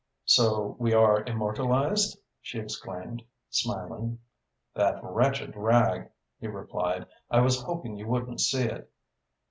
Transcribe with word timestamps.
"So 0.25 0.75
we 0.79 0.95
are 0.95 1.23
immortalised!" 1.25 2.17
she 2.41 2.57
exclaimed, 2.57 3.21
smiling. 3.51 4.17
"That 4.73 4.97
wretched 5.03 5.55
rag!" 5.55 6.09
he 6.39 6.47
replied. 6.47 7.05
"I 7.29 7.41
was 7.41 7.61
hoping 7.61 7.97
you 7.99 8.07
wouldn't 8.07 8.41
see 8.41 8.63
it." 8.63 8.89